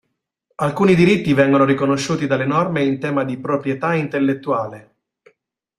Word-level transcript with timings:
Alcuni 0.55 0.95
diritti 0.95 1.35
vengono 1.35 1.63
riconosciuti 1.63 2.25
dalle 2.25 2.47
norme 2.47 2.83
in 2.83 2.97
tema 2.99 3.23
di 3.23 3.37
proprietà 3.37 3.93
intellettuale. 3.93 4.95